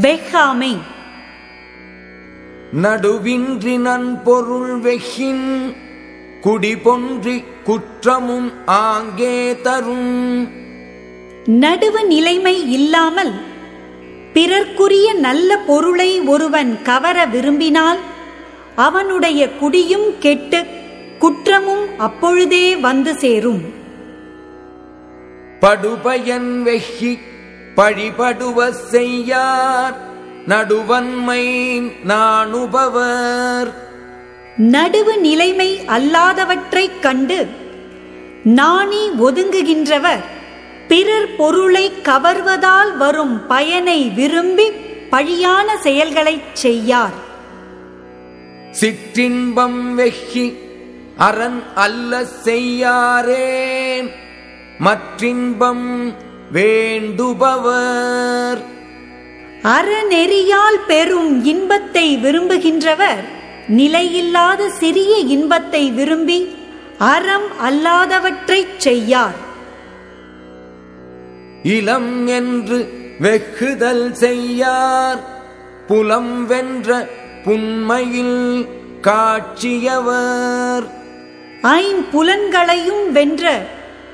வெஹ்காமை 0.00 0.78
நடுவின்றி 2.72 3.78
நன்பொருள் 3.78 4.80
வெகின் 4.80 5.74
குடிபொன்றி 6.40 7.44
குற்றமும் 7.64 8.52
ஆங்கே 8.66 9.60
தரும். 9.60 10.48
நடுவு 11.46 12.06
நிலைமை 12.06 12.70
இல்லாமல் 12.70 13.32
பிறர்க்குரிய 14.32 15.14
நல்ல 15.18 15.58
பொருளை 15.58 16.20
ஒருவன் 16.20 16.82
கவர 16.82 17.26
விரும்பினால் 17.26 17.98
அவனுடைய 18.74 19.50
குடியும் 19.50 20.18
கெட்டு 20.18 20.66
குற்றமும் 21.18 21.98
அப்பொழுதே 21.98 22.76
வந்து 22.76 23.14
சேரும். 23.14 23.62
படுபயன் 25.60 26.62
வெகி 26.62 27.18
பழிபடுவ 27.76 28.70
செய்யார். 28.70 29.96
நடுவன்மை 30.46 31.46
நாணுபவர். 32.06 33.72
நடுவு 34.58 35.18
நிலைமை 35.18 35.80
அல்லாதவற்றைக் 35.86 37.00
கண்டு 37.00 37.46
நாணி 38.44 39.08
ஒதுங்குகின்றவர். 39.08 40.24
பிறர் 40.88 41.36
பொருளை 41.36 41.92
கவர்வதால் 42.02 42.96
வரும் 42.96 43.46
பயனை 43.46 44.08
விரும்பி 44.08 44.70
பழியான 45.10 45.76
செயல்களைச் 45.82 46.56
செய்யார். 46.56 47.30
சிற்றின்பம் 48.80 49.94
வெகி 49.94 50.58
அரண் 51.16 51.62
அல்ல 51.74 52.24
செய்யாரே 52.44 54.04
மற்றின்பம் 54.78 56.14
வேண்டுபவர். 56.52 58.58
அறநெறியால் 59.62 60.86
பெறும் 60.86 61.44
இன்பத்தை 61.44 62.16
விரும்புகின்றவர் 62.16 63.24
நிலையில்லாத 63.68 64.68
சிறிய 64.68 65.16
இன்பத்தை 65.16 65.90
விரும்பி 65.90 66.56
அறம் 66.98 67.68
அல்லாதவற்றைச் 67.68 68.76
செய்யார். 68.76 69.34
இளம் 71.62 72.26
என்று 72.26 72.88
வெகுதல் 73.20 74.12
செய்யார் 74.12 75.18
புலம் 75.86 76.46
வென்ற 76.46 77.08
புன்மையில் 77.44 78.68
காட்சியவர். 79.00 80.84
ஐம்புலன்களையும் 81.62 83.12
வென்ற 83.12 83.60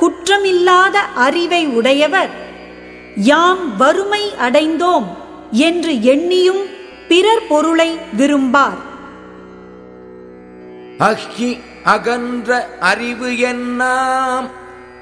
குற்றமில்லாத 0.00 0.96
அறிவை 1.14 1.66
உடையவர். 1.66 2.30
யாம் 3.16 3.76
வறுமை 3.76 4.32
அடைந்தோம் 4.40 5.06
என்று 5.50 5.92
எண்ணியும் 5.92 6.62
பிறர் 7.08 7.46
பொருளை 7.48 7.98
விரும்பார். 8.16 8.78
அஹ்கி 10.98 11.58
அகன்ற 11.84 12.68
அறிவு 12.80 13.30
என்னாம்? 13.30 14.48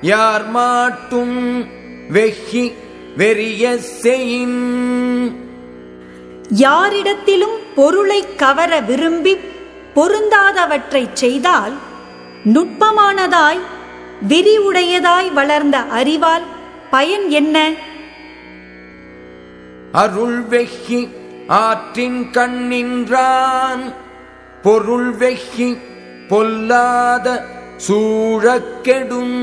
யார் 0.01 0.51
மாட்டும் 0.51 1.63
வெஹி 2.13 2.73
வெறிய 3.17 3.79
செயின்? 4.03 4.61
யாரிடத்திலும் 6.49 7.59
பொருளை 7.75 8.25
கவர 8.37 8.81
விரும்பி 8.81 9.37
பொருந்தாதவற்றைச் 9.95 11.13
செய்தால் 11.13 11.73
நுட்பமானதாய் 12.45 13.61
விரிவுடையதாய் 14.29 15.33
வளர்ந்த 15.33 15.79
அறிவால் 15.79 16.43
பயன் 16.91 17.29
என்ன? 17.29 17.73
அருள் 19.93 20.43
வெஹி 20.43 21.09
ஆற்றின் 21.47 22.31
கண்ணின்றான். 22.33 23.95
பொருள் 24.63 25.15
வெஹி 25.15 25.79
பொல்லாத 26.29 27.45
சூழக்கெடும். 27.89 29.39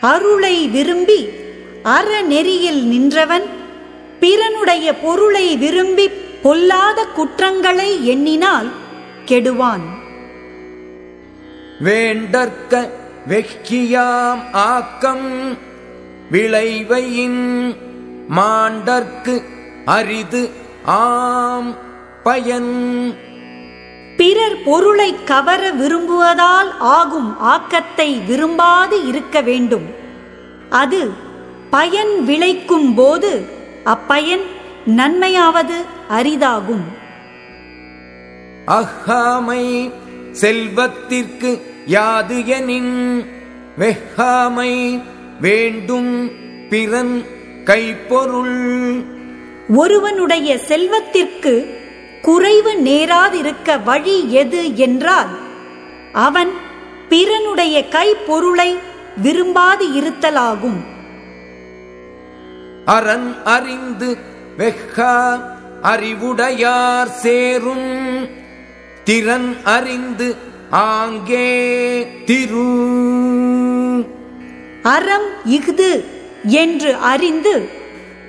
அருளை 0.00 0.68
விரும்பி 0.68 1.28
அறநெறியில் 1.84 2.82
நின்றவன் 2.82 3.42
பிறனுடைய 4.20 4.94
பொருளை 5.02 5.56
விரும்பி 5.56 6.08
பொல்லாத 6.42 7.04
குற்றங்களை 7.04 8.06
எண்ணினால் 8.06 8.70
கெடுவான். 9.26 10.00
வேண்டற்க 11.84 13.00
வெக்கியாம் 13.28 14.52
ஆக்கம் 14.52 15.56
விளைவையின் 16.30 17.76
மாண்டற்கு 18.36 19.34
அரிது 19.84 20.50
ஆம் 20.84 21.76
பயன். 22.22 22.72
பிறர் 24.16 24.62
பொருளை 24.64 25.14
கவர 25.24 25.72
விரும்புவதால் 25.72 26.70
ஆகும் 26.78 27.38
ஆக்கத்தை 27.38 28.20
விரும்பாது 28.26 29.06
இருக்க 29.06 29.40
வேண்டும். 29.40 29.86
அது 30.70 31.10
பயன் 31.70 32.24
விளைக்கும் 32.24 32.94
போது 32.94 33.46
அப்பயன் 33.84 34.46
நன்மையாவது 34.84 35.76
அரிதாகும். 36.08 36.86
அஹாமை 38.66 39.92
செல்வத்திற்கு 40.32 41.50
யாது 41.86 42.46
எனின் 42.46 43.24
வெஹாமை 43.78 45.02
வேண்டும் 45.40 46.30
பிறன் 46.68 47.24
கைப்பொருள். 47.64 49.04
ஒருவனுடைய 49.68 50.58
செல்வத்திற்கு 50.58 51.80
குறைவு 52.22 52.72
நேராதிருக்க 52.72 53.82
வழி 53.84 54.32
எது 54.32 54.76
என்றால் 54.76 55.28
அவன் 56.12 56.50
பிறனுடைய 57.08 57.84
கைப்பொருளை 57.88 58.76
விரும்பாது 59.22 59.86
இருத்தலாகும். 59.88 60.84
அரண் 62.84 63.34
அறிந்து 63.44 64.16
வெஹா 64.58 65.40
அறிவுடையார் 65.82 67.08
சேரும். 67.08 68.28
திறன் 69.04 69.56
அறிந்து 69.64 70.50
ஆங்கே 70.72 71.48
திரு. 72.24 72.70
அறம் 74.82 75.26
இஃது 75.50 76.04
என்று 76.44 76.96
அறிந்து 76.96 77.68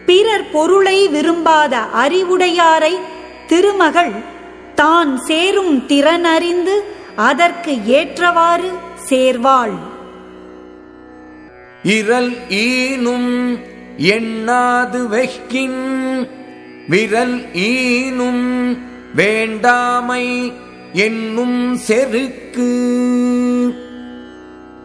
பிறர் 0.05 0.49
பொருளை 0.51 1.07
விரும்பாத 1.07 1.79
அறிவுடையாரை 1.93 2.93
திருமகள் 3.47 4.11
தான் 4.75 5.17
சேரும் 5.17 5.85
திறன் 5.85 6.23
அறிந்து 6.23 6.83
அதற்கு 7.15 7.85
ஏற்றவாறு 7.85 8.71
சேர்வாள். 9.09 9.75
இரல் 11.83 12.33
ஈனும் 12.49 13.57
எண்ணாது 13.97 15.07
வெஹ்கின் 15.07 15.81
விரல் 16.87 17.53
ஈனும் 17.53 18.75
வேண்டாமை 19.15 20.53
என்னும் 20.93 21.75
செருக்கு. 21.75 22.65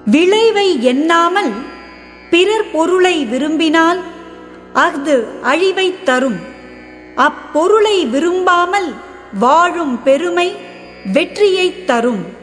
விளைவை 0.04 0.82
எண்ணாமல் 0.82 1.52
பிறர் 2.30 2.70
பொருளை 2.72 3.24
விரும்பினால் 3.24 4.00
அஃது 4.72 5.26
அழிவைத் 5.42 6.04
தரும். 6.04 6.38
அப்பொருளை 7.14 8.06
விரும்பாமல் 8.06 8.94
வாழும் 9.38 10.02
பெருமை 10.02 10.52
வெற்றியைத் 11.12 11.86
தரும். 11.86 12.37